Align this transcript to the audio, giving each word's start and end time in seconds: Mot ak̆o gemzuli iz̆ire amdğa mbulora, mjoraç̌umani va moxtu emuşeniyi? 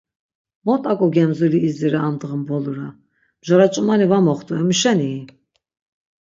Mot 0.65 0.83
ak̆o 0.91 1.07
gemzuli 1.15 1.59
iz̆ire 1.69 1.99
amdğa 2.07 2.29
mbulora, 2.39 2.87
mjoraç̌umani 3.39 4.05
va 4.11 4.17
moxtu 4.25 4.53
emuşeniyi? 4.61 5.21